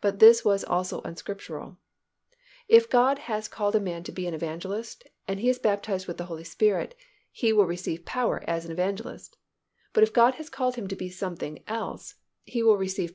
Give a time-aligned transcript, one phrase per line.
[0.00, 1.78] But this was also unscriptural.
[2.66, 6.16] If God has called a man to be an evangelist and he is baptized with
[6.16, 6.96] the Holy Spirit,
[7.30, 9.36] he will receive power as an evangelist,
[9.92, 12.82] but if God has called him to be something else, he will receive power to
[12.82, 13.12] become something else.